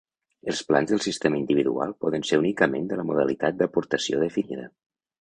Els 0.53 0.61
plans 0.69 0.89
del 0.93 1.03
sistema 1.07 1.39
individual 1.41 1.95
poden 2.05 2.27
ser 2.31 2.41
únicament 2.45 2.91
de 2.95 3.01
la 3.03 3.09
modalitat 3.13 3.63
d'aportació 3.63 4.27
definida. 4.29 4.71